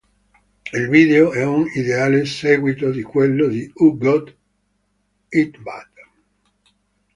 [0.73, 4.35] Il video è un ideale seguito di quello di "U Got
[5.29, 5.89] It Bad".